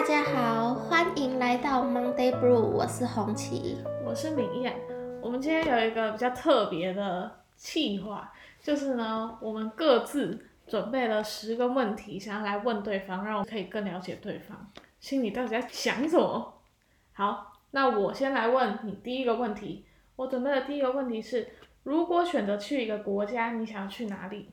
[0.00, 3.76] 大家好，欢迎来到 Monday Blue，我是红旗。
[4.02, 4.74] 我是敏燕。
[5.20, 16.62] 我们今天有一个比较特别的计划，就是呢，我们各自准备了十个问题，想要来问对方，让我可以更了解对方心里到底在想什么。
[17.12, 19.84] 好，那我先来问你第一个问题。
[20.16, 21.46] 我准备的第一个问题是：
[21.82, 24.48] 如果选择去一个国家，你想要去哪里？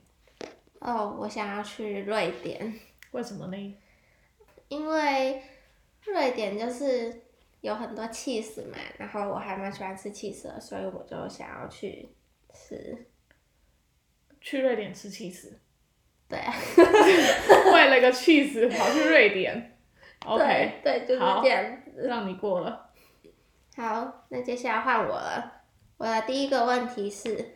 [0.80, 2.74] 哦，我想要去瑞典，
[3.12, 3.76] 为什么呢？
[4.68, 5.42] 因为
[6.04, 7.22] 瑞典就是
[7.60, 12.08] 有很多 cheese 嘛，然后我还蛮喜欢吃 cheese 的，所以我就想要去
[12.52, 13.06] 吃。
[14.40, 15.52] 去瑞典吃 cheese，
[16.28, 16.54] 对啊，
[17.74, 19.78] 为了个 cheese 跑去瑞典。
[20.26, 22.06] OK，对，对，就是好这样子。
[22.06, 22.90] 让你过了。
[23.76, 25.62] 好，那接下来换我了。
[25.96, 27.54] 我的第一个问题是，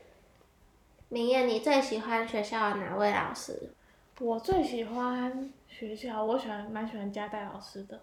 [1.08, 3.72] 明艳，你最喜欢学校的哪位老师？
[4.20, 8.00] 我最喜欢学校，我喜欢蛮喜欢加代老师的，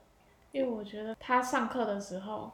[0.52, 2.52] 因为我觉得他上课的时候，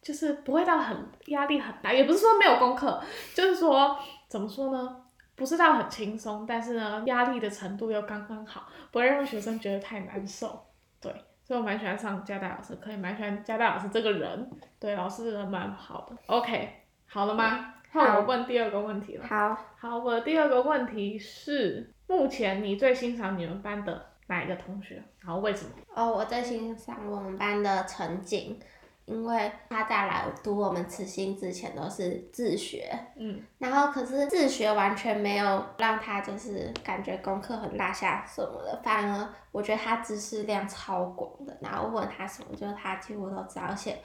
[0.00, 3.02] 就是不会到很压力很大，也不是说没有功课，
[3.34, 10.64] 就是说怎么说呢，不是到很轻松，但是呢压力的程度又刚刚好，不会让学生觉得太难受。
[11.00, 16.16] 对，所以我蛮喜欢上加代老师，可以蛮喜欢加代老师这个人，对，老师人蛮好的。
[16.26, 17.74] OK，好了吗？
[17.92, 19.26] 换我问第二个问题了。
[19.26, 25.02] 好，好，我的第二个问题是，目前你最欣赏你们班的哪一个同学？
[25.20, 25.70] 然后为什么？
[25.94, 28.58] 哦，我最欣赏我们班的陈景，
[29.06, 43.98] 因为他在来读我们慈心之前都是自学，嗯，然后可是自学完全没有让他就是感觉功课很落下什么的，反而我觉得他知识量超广的，然后问他什么，就是他几乎都知道，而且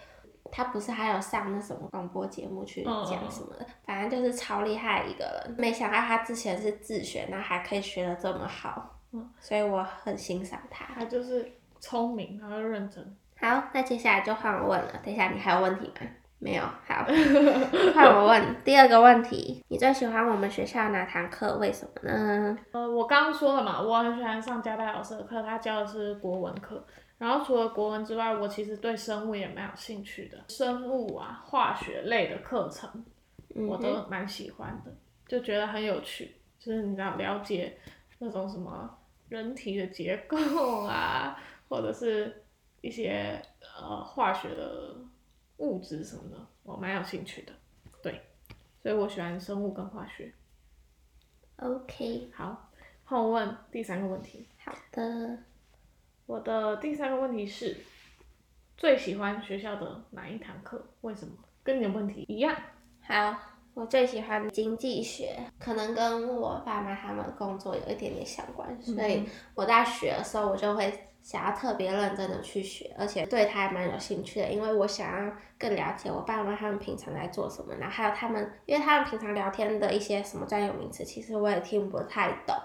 [0.51, 5.55] 他不是还有上那什么广播节目去嗯讲什么的，反正就是超厉害的一个人。
[5.57, 10.85] 没想到他之前是自学，那还可以学的这么好，嗯所以我很欣赏他。
[10.93, 13.15] 他就是聪明，然后又认真。
[13.39, 14.93] 好，那接下来就换我问了。
[15.03, 16.07] 等一下，你还有问题吗？
[16.39, 16.63] 没有。
[16.63, 17.05] 好，
[17.95, 19.63] 换我问第二个问题。
[19.69, 21.57] 你最喜欢我们学校哪堂课？
[21.57, 22.57] 为什么呢？
[22.71, 26.85] 呃，我刚刚说了嘛，我很喜欢上加代老师的课，他教的是国文课。
[27.23, 33.05] 然后除了国文之外，我其实对生物也蛮有兴趣的，生物啊、化学类的课程
[33.55, 34.93] 我都蛮喜欢的，
[35.25, 37.77] 就觉得很有趣，就是你知道了解
[38.19, 38.93] 那种什么
[39.29, 42.43] 人体的结构啊，或者是
[42.81, 44.93] 一些呃化学的
[45.59, 47.53] 物质什么的，我蛮有兴趣的。
[48.01, 48.21] 对，
[48.81, 50.33] 所以我喜欢生物跟化学。
[51.55, 52.69] OK，好，
[53.05, 54.45] 换我问第三个问题。
[54.57, 55.37] 好的。
[56.25, 57.77] 我的第三个问题是，
[58.77, 60.81] 最喜欢学校的哪一堂课？
[61.01, 61.33] 为什么？
[61.63, 62.55] 跟你的问题一样。
[63.01, 63.35] 好，
[63.73, 69.23] 我最喜欢经济学，可能跟我爸妈他们工作有一点点相关，所以
[69.53, 82.55] 我在学的时候，我就会想要特别认真的去学，而且对他还蛮有兴趣的，因为我想要更了解我爸妈他们平常在做什么，然后还有他们，因为他们平常聊天的一些什么专有名词，其实我也听不太懂。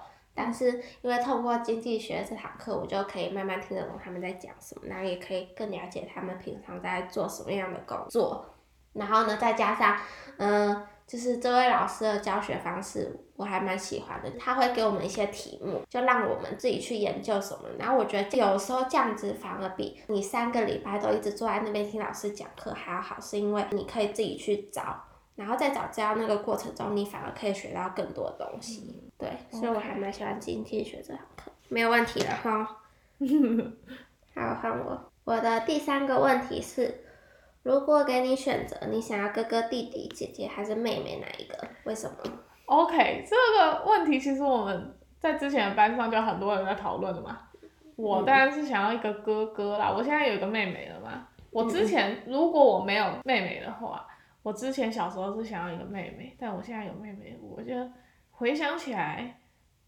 [0.40, 8.46] 但是因为透过经济学这堂课，我就可以慢慢听得懂他们在讲什么，然后也可以更了解他们平常在做什么样的工作。
[8.92, 9.96] 然后呢，再加上，
[10.38, 14.30] 嗯、就是这位老师的教学方式，我还蛮喜欢的。
[14.38, 17.68] 他会给我们一些题目，就让我们自己去研究什么。
[17.78, 25.04] 然后我觉得有时候这样子反而比你三个礼拜都一直坐在那边听老师讲课还要好，是因为你可以自己去找，
[25.38, 29.08] 然后在找资料那个过程中，你反而可以学到更多东西。
[29.16, 31.52] 对，所以我还蛮喜欢经济学这堂课。
[31.68, 32.76] 没有问题了哈。
[34.34, 35.12] 好，换我。
[35.22, 37.04] 我的第三个问题是，
[37.62, 41.56] 如果给你选择，你想要哥哥、弟弟、姐姐还是妹妹哪一个？
[41.84, 42.16] 为什么
[42.66, 47.38] ？OK，这个问题其实我们在之前的班上就很多人在讨论的嘛。
[47.94, 51.28] 我当然是想要一个哥哥啦，我现在有一个妹妹了嘛。
[51.50, 54.06] 我之前如果我没有妹妹的话，
[54.48, 57.92] 我之前小时候是想要一个妹妹，但我现在有妹妹，我觉得
[58.30, 59.38] 回想起来，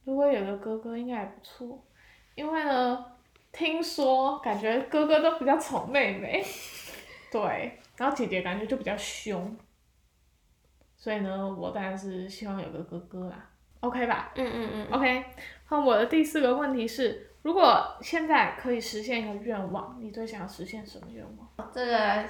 [0.04, 1.82] 如果有个哥哥应该还不错，
[2.34, 3.06] 因为呢，
[3.52, 6.44] 听说感觉哥哥都比较宠妹妹，
[7.32, 9.56] 对，然后姐姐感觉就比较凶，
[10.94, 13.48] 所以呢，我当然是希望有个哥哥啦
[13.80, 14.88] ，OK 吧嗯嗯嗯。
[14.92, 15.24] ？OK，
[15.70, 21.70] 那我的第四个问题是，如果现在可以实现一个愿望，你最想要实现什么愿望？
[21.72, 22.28] 这个，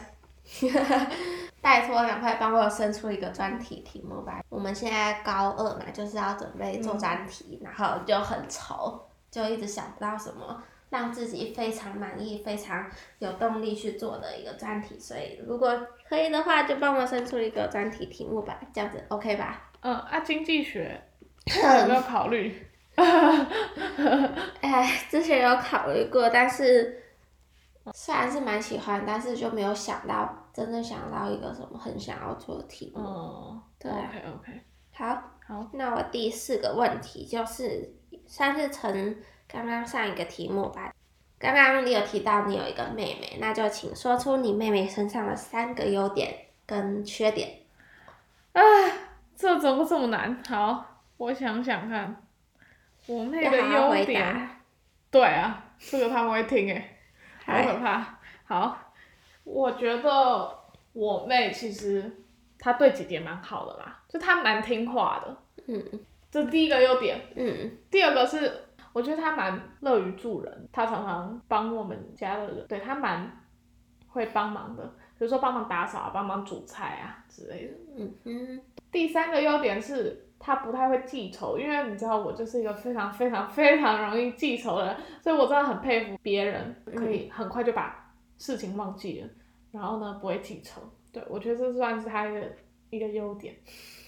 [1.61, 4.43] 拜托赶快帮我生出一个专题题目吧。
[4.49, 9.00] 我们现在高二嘛，就是要准备做专题，然后就很愁，
[9.31, 12.85] 就一直想不到什么让自己非常满意、非常
[13.19, 14.99] 有动力去做的一个专题。
[14.99, 19.70] 所以如果可以的话，就帮我生出一个专题题目吧，这样子 OK 吧？
[19.82, 21.00] 嗯，啊，经济学
[21.47, 22.67] 有没有考虑？
[24.61, 27.02] 哎，之前有考虑过，但是
[27.94, 33.00] 虽然是蛮喜欢，但是就没有想到真的想到一个什么很想要做的题目。
[33.02, 34.61] 嗯，对啊 OK OK，
[34.93, 37.94] 好，好，那我第四个问题就是，
[38.26, 39.17] 算是从
[39.49, 40.93] 刚刚上一个题目吧。
[41.38, 46.35] 刚刚你有提到你有一个妹妹，那就请说出你妹妹身上的三个优点
[46.67, 47.62] 跟缺点。
[48.52, 48.61] 啊
[49.35, 50.43] 这怎么这么难？
[50.47, 50.85] 好，
[51.17, 52.23] 我想想看，
[53.06, 54.61] 我妹的要好好回优点，答。
[55.11, 56.99] 对啊，这个他们会听诶，
[57.47, 58.19] 好可怕。
[58.44, 58.89] 好，
[59.52, 60.50] 我觉得
[60.93, 62.11] 我妹其实
[62.58, 65.37] 她对姐姐蛮好的啦，就她蛮听话的，
[65.67, 65.82] 嗯。
[66.31, 67.20] 这第一个优点。
[67.35, 67.70] 嗯。
[67.91, 68.52] 第二个是，
[68.93, 73.44] 我觉得她蛮乐于助人，她常常帮我们家的人，对她蛮
[74.08, 74.85] 会帮忙的，
[75.19, 77.75] 比如说帮忙打扫啊、帮忙煮菜啊之类的。
[77.97, 78.61] 嗯嗯
[78.93, 89.29] 第三个优点是他不太会记仇，因为你知道我就是一个非常非常非常容易记仇的人，所以我真的很佩服别人可以很快就把事情忘记了，
[89.72, 90.81] 然后呢不会记仇。
[91.12, 92.52] 对我觉得这算是他的
[92.90, 93.55] 一个优点。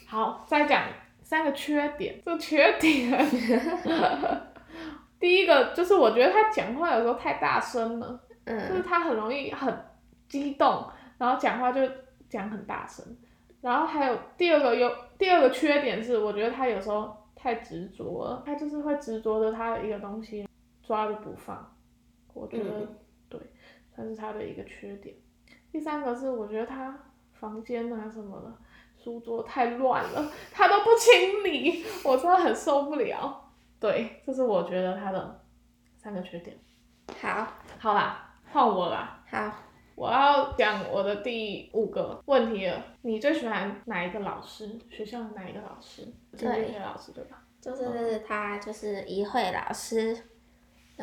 [0.07, 0.85] 好，再讲
[1.23, 3.27] 三个缺点，这个缺点，
[5.19, 8.21] 第一个就是我觉得他讲话有时候太大声了。
[8.45, 9.73] 就是嗯他很容易很
[10.29, 10.85] 激动，
[11.17, 11.81] 然后讲话就
[12.29, 13.05] 讲很大声。
[13.61, 20.49] 然后还有第二个优，第二个缺点是，我觉得他有时候太执着了，他就是会执着着他的一个东西
[20.83, 21.73] 抓着不放。
[22.35, 22.99] 我觉得、嗯
[23.29, 23.41] 对，
[23.95, 25.15] 算是他的一个缺点。
[25.73, 26.97] 第三个是，我觉得他
[27.33, 28.53] 房间啊什么的，
[29.03, 33.51] 书桌太乱了，他都不清理，我真的很受不了。
[33.81, 35.43] 对，这是我觉得他的
[35.97, 36.57] 三个缺点。
[37.19, 37.49] 好
[37.79, 39.25] 好啦，换我啦。
[39.29, 39.51] 好，
[39.97, 42.81] 我要讲我的第五个问题了。
[43.01, 44.79] 你最喜欢哪一个老师？
[44.91, 46.07] 学校的哪一个老师？
[46.37, 47.43] 经济学老师对吧？
[47.61, 50.17] 就是他就是一慧老师。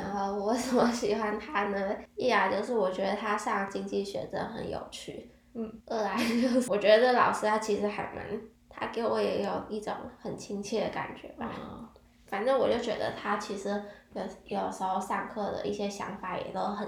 [0.02, 1.96] 然后我为什么喜欢他呢？
[2.16, 5.72] 一来就是我觉得他上经济学真的很有趣，嗯。
[5.88, 8.26] 二来就是我觉得这老师他其实还蛮，
[8.70, 11.52] 他给我也有一种很亲切的感觉吧。
[11.60, 11.88] 嗯，
[12.28, 13.70] 反正我就觉得他其实
[14.14, 16.88] 有有时候上课的一些想法也都很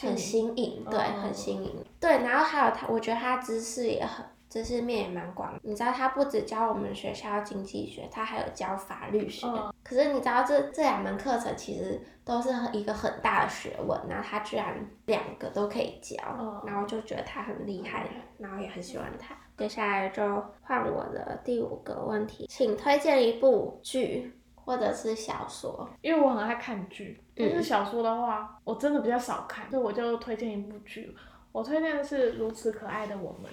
[0.00, 1.84] 很新颖，对，嗯很新颖。
[2.00, 5.58] 对，然后还有他，我觉得他知识也很，知识面也蛮广。
[5.62, 9.46] 你知道他不只教我们学校经济学，他还有教法律学。
[9.46, 14.74] 嗯可是你知道这这两门课程其实都是很一个很大的学问，然后他居然
[15.06, 18.06] 两个都可以教，嗯然后就觉得他很厉害，
[18.38, 19.34] 然后也很喜欢他。
[19.56, 20.22] 接下来就
[20.62, 25.88] 换我的第五个问题，请推荐一部剧或者是小说。
[26.00, 31.14] 因为我很爱看剧，但是嗯小说的话，我真的比较少看，所以我就推荐一部剧。
[31.50, 33.50] 我推荐的是《如此可爱的我们》，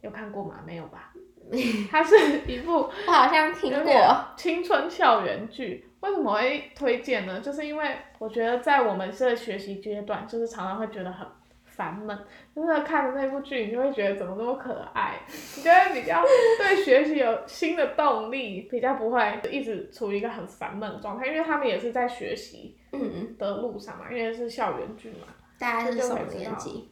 [0.00, 0.60] 有看过吗？
[0.66, 1.12] 没有吧？
[1.90, 5.84] 它是一部我好像听过，青春校园剧。
[6.00, 7.40] 为什么会推荐呢？
[7.40, 11.26] 就是因为我觉得在我们这个学习阶段，就是常常会觉得很
[11.64, 12.16] 烦闷，
[12.54, 15.18] 就是看着那部剧，你就会觉得怎么那么可爱，
[15.56, 16.22] 你就会比较
[16.58, 25.26] 对学习有新的动力，比较不会一直处于一个很烦闷的状态，因为他们也是在学习嗯，的路上嘛，因为是校园剧嘛，
[25.58, 26.88] 大概是什么年纪？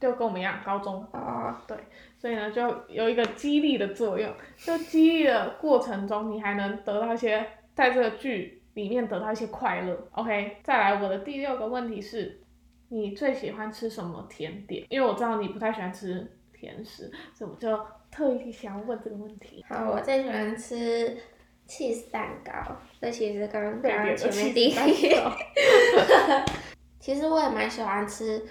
[0.00, 1.76] 就跟我们一样，高中啊，对，
[2.18, 4.32] 所以呢，就有一个激励的作用。
[4.56, 10.08] 就激励的过程中，你还能得到一些在这个剧里面得到一些快乐。
[10.12, 12.40] OK，再来我的第六个问题是，
[12.88, 14.86] 你最喜欢吃什么甜点？
[14.88, 17.78] 因为我知道你不太喜欢吃甜食，所以我就
[18.10, 19.62] 特意想要问这个问题。
[19.68, 21.18] 好，我最喜欢吃
[21.68, 22.52] cheese 蛋糕，
[23.00, 24.74] 这其实跟刚刚前面第一
[26.98, 28.42] 其实我也蛮喜欢吃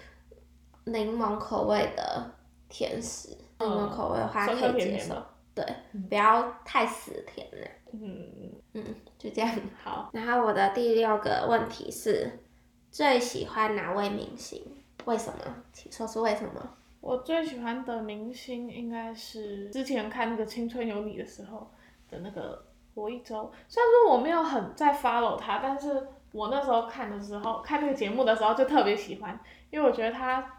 [0.91, 2.31] 柠檬口味的
[2.67, 3.29] 甜食，
[3.60, 5.15] 柠檬口味的话酸可以接受。
[5.55, 5.65] 对，
[6.08, 7.67] 不要太死甜了。
[7.91, 9.50] 嗯，嗯，就这样。
[9.84, 12.39] 好，然后我的第六个问题是，
[12.91, 14.63] 最喜欢哪位明星？
[15.05, 15.39] 为什么？
[15.74, 16.53] 请说出为什么。
[17.01, 21.72] 我最喜欢的明星应该是之前看那个《青春有你》的时候
[22.10, 23.51] 的那个罗一舟。
[23.67, 29.38] 虽然说我没有很在 follow 他，但是我那时候看的时候，看那个节目的时候就特别喜欢，
[29.72, 30.59] 因为我觉得他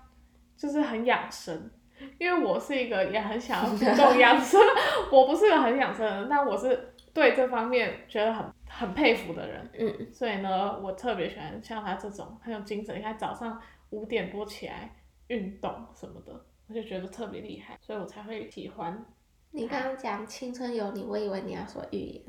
[0.61, 1.71] 就是很养生。
[2.19, 4.61] 因为我是一个也很想要注重养生，
[5.11, 9.71] 我不是个很养生的人，但我是对这方面觉得很很佩服的人。
[9.79, 12.97] 嗯，所以呢，我特别喜欢像他这种很有精神。
[12.97, 14.95] 你看早上五点多起来
[15.29, 16.33] 运动什么的，
[16.69, 19.05] 我就觉得特别厉害，所以我才会喜欢
[19.50, 22.23] 你刚刚讲青春有你，我以为你要说预言。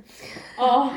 [0.58, 0.90] 哦。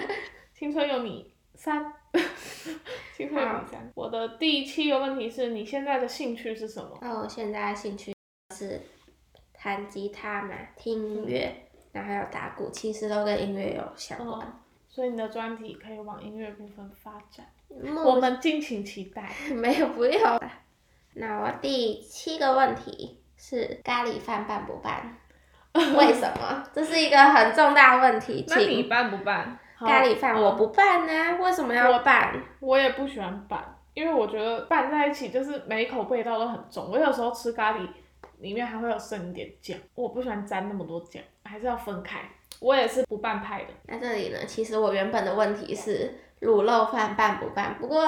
[0.53, 1.93] 青春有你三，
[3.95, 6.99] 我的第七个问题是你现在的兴趣是什么？
[7.01, 8.15] 那我现在兴趣
[8.55, 8.81] 是
[9.53, 14.41] 弹吉他嘛，听音乐，然后还有打鼓，其实都跟音乐有相关。
[14.41, 14.47] 哦，
[14.89, 17.47] 所以你的专题可以往音乐部分发展，
[18.05, 19.31] 我们敬请期待。
[19.55, 20.63] 没有不用啦，
[21.15, 25.19] 那我第七个问题是咖喱饭办不办？
[25.75, 26.65] 为什么？
[26.73, 28.45] 这是一个很重大问题。
[28.49, 29.59] 那你办不拌？
[29.79, 32.35] 咖喱饭我不拌呢，为什么要拌？
[32.61, 33.63] 我也不喜欢拌，
[33.93, 36.91] 因为我觉得拌在一起就是每一口味道都很重。
[36.91, 37.89] 我有时候吃咖喱
[38.39, 42.21] 里面还会有剩一点酱，我不喜欢沾那么多酱，还是要分开。
[42.61, 43.69] 我也是不拌派的。
[43.87, 44.39] 那这里呢？
[44.47, 47.77] 其实我原本的问题是卤肉饭拌不拌？
[47.79, 48.07] 不过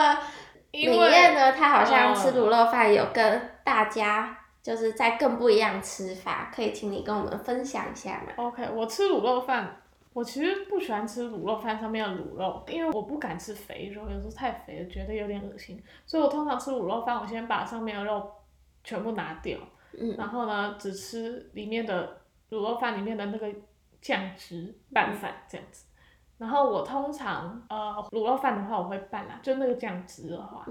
[0.71, 9.77] 李艳呢，她好像吃卤肉饭有跟大家就是在更不一样吃法，可以请你跟我们分享一下吗？OK，我吃卤肉饭。
[10.17, 15.79] 我其实不喜欢吃卤肉饭上面的卤肉，因为我不敢吃肥肉，有时候太肥了，觉得有点恶心。
[16.07, 18.33] 所以我通常吃卤肉饭，我先把上面的肉
[18.83, 19.59] 全部拿掉，
[20.17, 23.47] 然后呢，只吃里面的卤肉饭里面的那个
[24.01, 25.85] 酱汁拌饭这样子。
[26.39, 30.65] 然后我通常呃卤肉饭的话我会拌啦，就那个酱汁的话，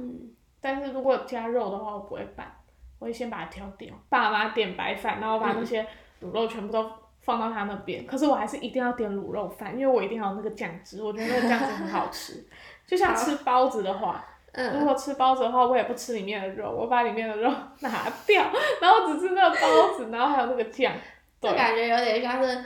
[0.60, 2.52] 但是如果加肉的话我不会拌，
[2.98, 3.94] 我会先把它挑掉。
[4.10, 5.84] 爸妈点白饭，然后把那些
[6.24, 7.05] 卤肉全部都。
[7.26, 12.46] 放到他那边，可是我还是一定要点卤肉饭，因为我一定要有那个酱汁，我觉得那个酱汁很好吃。
[12.86, 17.52] 就像吃包子的话，如果吃包子的话，我也不吃里面的肉，我把里面的肉
[17.82, 18.46] 拿掉，
[18.80, 20.94] 然后只吃那个包子，然后还有那个酱。
[21.42, 22.64] 就感觉有点像是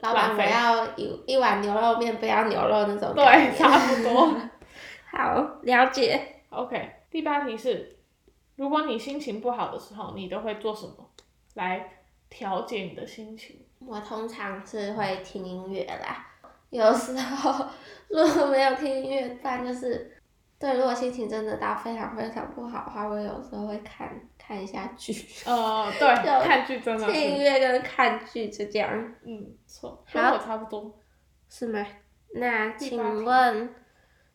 [0.00, 3.14] 老板我要一一碗牛肉面，不要牛肉那种。
[3.14, 4.34] 对，差不多。
[5.10, 6.42] 好，了解。
[6.50, 7.96] OK，第八题是，
[8.56, 10.94] 如果你心情不好的时候，你都会做什么
[11.54, 11.90] 来
[12.28, 13.56] 调节你的心情？
[13.86, 16.26] 我通常是会听音乐啦，
[16.70, 17.66] 有时候
[18.08, 20.16] 如果没有听音乐，不然就是
[20.58, 24.08] 对，如果心情真的到非常非常不好的话，我有时候会看
[24.38, 25.12] 看一下剧。
[25.46, 26.06] 哦，对，
[26.44, 27.10] 看剧真的。
[27.10, 28.90] 听音乐跟看剧就这样。
[29.24, 30.94] 嗯，错，跟我差不多。
[31.48, 31.84] 是吗？
[32.34, 33.74] 那请问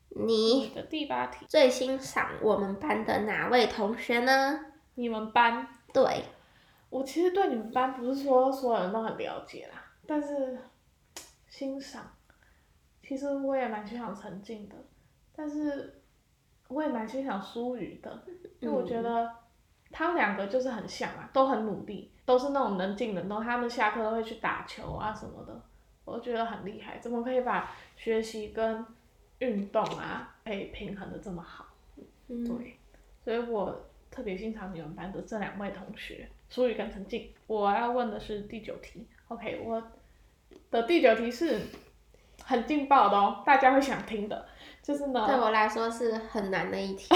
[0.10, 4.60] 你的第八题最欣赏我们班的哪位同学呢？
[4.96, 5.68] 你们班？
[5.94, 6.26] 对。
[6.96, 10.58] 我其实对你们班不是说所有人都很了解啦，但是
[11.50, 12.10] 欣赏，
[13.04, 14.76] 其实我也蛮欣赏陈静的，
[15.36, 16.02] 但是
[16.70, 18.24] 我也蛮欣赏苏雨的，
[18.62, 19.30] 因为我觉得
[19.92, 25.62] 他们两个就是很像啊，都很努力，都是那种能静能动，他们下课都会去打球啊什么的，
[26.06, 28.86] 我觉得很厉害，怎么可以把学习跟
[29.40, 31.66] 运动啊可以平衡的这么好？
[32.28, 32.80] 对，
[33.22, 36.30] 所以我特别欣赏你们班的这两位同学。
[36.56, 39.06] 苏雨跟陈静，我要问的是第九题。
[39.28, 39.84] OK，我
[40.72, 41.60] 的第九题是
[42.46, 44.46] 很劲爆的哦，大家会想听的，
[44.82, 45.26] 就是呢。
[45.28, 47.14] 对我来说是很难的一题。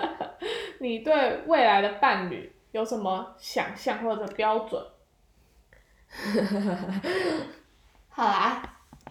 [0.80, 4.84] 你对未来的伴侣有什么想象或者标准？
[8.10, 8.62] 好啦，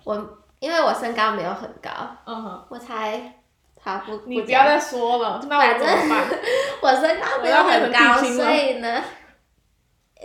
[0.03, 1.89] 我因为我身高没有很高，
[2.27, 3.33] 嗯哼，我才
[3.81, 4.17] 好不。
[4.27, 6.27] 你不要再说了，那我怎么办？
[6.79, 9.03] 我身高没有很高，所以呢。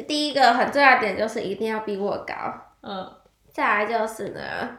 [0.07, 2.35] 第一个很重要点就是一定要比我高，
[2.83, 3.11] 嗯，
[3.53, 4.79] 再来就是呢，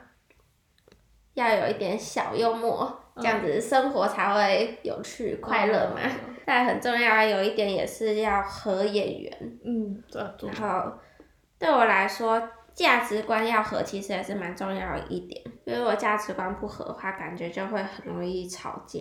[1.33, 5.99] 要有一点小幽默，这样子生活才会有趣快乐嘛。
[6.45, 10.21] 再很重要有一点也是要合眼缘，嗯，对。
[10.49, 10.91] 然后
[11.57, 15.41] 对我来说，价值观要合，其实也是蛮重要的一点。
[15.63, 18.99] 因为我价值观不合的话，感觉就会很容易吵架。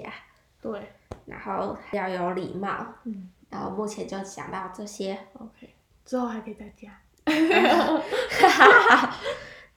[0.60, 0.92] 对。
[1.26, 3.30] 然后要有礼貌，嗯。
[3.50, 5.71] 然后目前就想到这些，OK。
[6.04, 6.90] 之后还可以再加。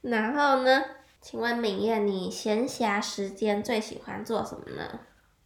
[0.01, 0.83] 然后呢？
[1.21, 4.99] 请问敏燕，你闲暇时间最喜欢做什么呢？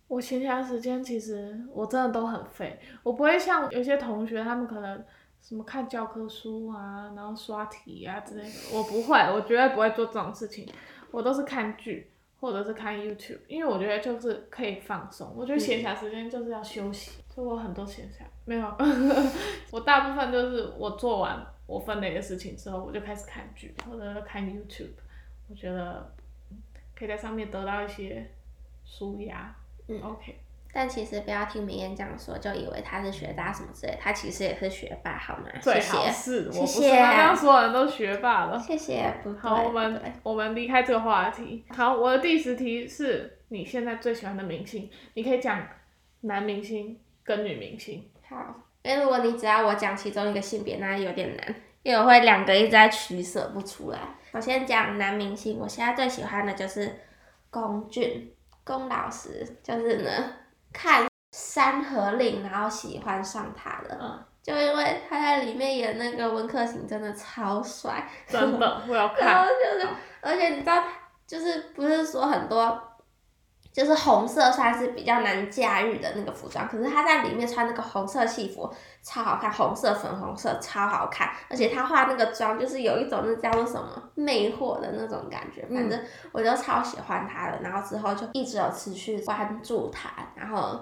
[0.09, 5.01] 我闲暇时间其实我真的都很废，我不会像有些同学他们可能
[5.41, 10.67] 什么看教科书啊，然后刷题啊之类的，我不会，我绝对不会做这种事情，
[11.11, 12.11] 我都是看剧。
[12.39, 15.33] 或者是看 YouTube，因为我觉得就是可以放松。
[15.35, 18.75] 我觉得闲暇时间就是要休息，所以我很多闲暇没有。
[19.71, 24.93] 我大部分就是我做完我分内的事情之后，我就开始看剧或者看 YouTube。
[25.49, 26.13] 我觉得
[26.95, 28.31] 可以在上面得到一些
[28.85, 29.55] 舒压。
[29.87, 30.39] 嗯，OK。
[30.71, 35.45] 但其实不要听明言这样说，就以为他是学渣什么之类，他其实也是学霸，好吗？
[35.59, 38.59] 最好是，我不是刚刚所有人都学霸了。
[38.59, 41.65] 谢谢，好，我们我们离开这个话题。
[41.69, 45.59] 好，我的第十题是你现在最喜欢的明星，你可以讲
[46.21, 48.07] 男明星跟女明星。
[48.29, 48.37] 好，
[48.83, 53.99] 因为如果你只要我讲其中一个性别，那有点难，因为我会两个一直在取舍不出来。
[54.33, 56.99] 我先讲男明星，我现在最喜欢的就是
[57.49, 58.31] 龚俊，
[58.63, 60.11] 龚老师，就是呢。
[60.71, 68.09] 看《山河令》，然后喜欢上他的，就因为他在里面演那个温客行，真的超帅。
[68.27, 69.27] 真的，我要 看。
[69.27, 69.87] 然后就是，
[70.21, 70.83] 而且你知道，
[71.27, 72.81] 就是不是说很多
[73.71, 78.69] 就是红色算是比较难驾驭的那个服装，可是他在里面穿那个红色戏服
[79.01, 85.99] 超好看，红色粉红色超好看，而且他化那个妆就是有一种那叫做什么魅惑的那种感觉，反正
[86.31, 90.79] 我就超喜欢他的，然后之后就一直有持续关注他，然后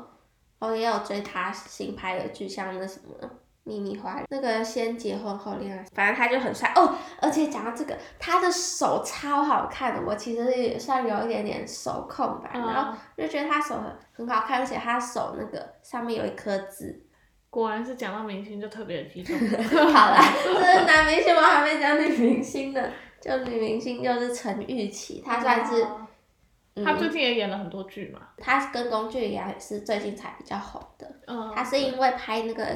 [0.60, 3.30] 我也有追他新拍的剧，像那什么。
[3.68, 6.96] 秘密花园那个先结婚后恋爱，反正他就很帅哦。
[7.22, 12.50] 而且讲到这个，他的手超好看的，我其实也算有一点点手控吧。
[12.54, 17.04] 然后就觉得他手很很好看，而且他手那个上面有一颗痣。
[17.50, 19.36] 果然是讲到明星就特别激动。
[19.94, 22.82] 好啦，这是男明星，我还没讲女明星呢。
[23.20, 25.86] 就女明星就是陈玉琪，她算是，
[26.86, 28.22] 她最近也演了很多剧嘛。
[28.38, 31.10] 她跟龚俊也是最近才比较红的。
[31.28, 31.52] 嗯。
[31.54, 32.64] 她是因为拍那个。《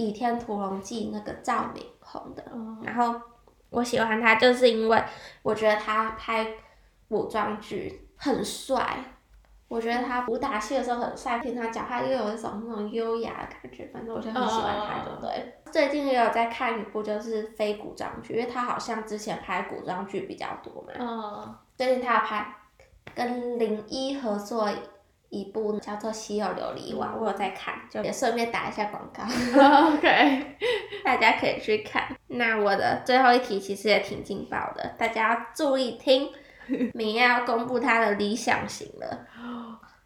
[0.00, 2.42] 倚天屠龙记》那个赵敏红的，
[2.82, 3.20] 然后
[3.68, 5.04] 我喜欢他，就是因为
[5.42, 6.54] 我觉得他拍
[7.06, 9.04] 古装剧很帅，
[9.68, 15.54] 我觉得他武打戏的时候很帅，听他讲话又有一种那种优雅的感觉，反正我就很喜欢他，就对。
[15.70, 22.54] 最近也有在看一部就是非古装剧，因为他好像之前拍古装剧比较多嘛，最近他要拍
[23.14, 24.66] 跟林一合作。
[25.30, 29.22] 一部叫做《西游琉璃瓦》，我有在看，就也顺便打一下广告。
[29.94, 30.56] OK，
[31.02, 32.14] 大家可以去看。
[32.28, 36.30] 那我的最后一题其实也挺劲爆的，大家要注意听。
[36.94, 39.26] 明要公布他的理想型了。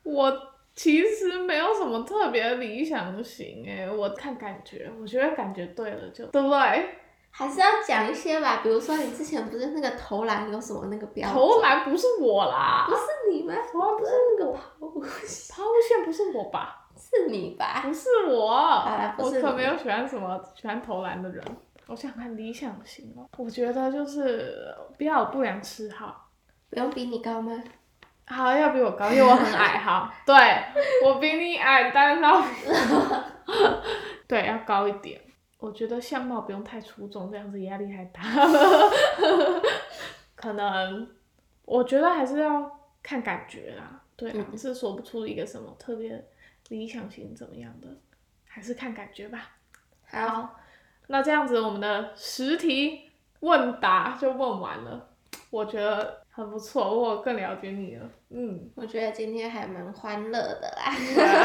[0.03, 0.33] 我
[0.75, 6.89] 其实没有什么特别理想型诶，我看感觉，我觉得感觉对了就对不对？
[7.37, 11.29] 还是要讲一些吧，比如说你之前不是那个投篮有什么那个标？
[11.29, 12.87] 投篮不是我啦。
[12.89, 13.53] 不是你吗？
[13.73, 16.87] 投篮不是那个抛物 抛物线不是我吧？
[16.97, 17.81] 是你吧？
[17.83, 18.87] 不是我。
[19.19, 21.43] 我可没有喜欢什么喜欢投篮的人。
[21.89, 26.29] 我想看理想型哦，我觉得就是不要有不良嗜好。
[26.71, 27.53] 不用比你高吗？
[28.27, 30.15] 好，要比我高，因为我很矮哈。
[30.25, 30.35] 对，
[31.05, 32.41] 我比你矮，但是要
[34.29, 35.21] 对要高一点。
[35.65, 38.23] 我觉得相貌不用太出众，这样子压力太大。
[40.37, 41.09] 可能
[41.65, 42.71] 我觉得还是要
[43.03, 46.23] 看感觉啦，对啊，是说不出一个什么特别
[46.69, 47.89] 理想型怎么样的，
[48.47, 49.57] 还是看感觉吧。
[50.07, 50.55] 好，
[51.07, 55.09] 那这样子我们的十题问答就问完了，
[55.49, 58.07] 我觉得很不错，我更了解你了。
[58.29, 60.91] 嗯，我觉得今天还蛮欢乐的啦，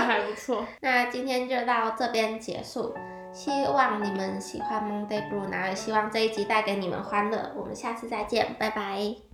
[0.05, 0.65] 还不错。
[0.81, 2.93] 那今天就到这边结束。
[3.31, 7.51] 希望你们喜欢 Monday Blue，然后也希望这一集带给你们欢乐。
[7.55, 9.28] 我们下次再见，拜拜。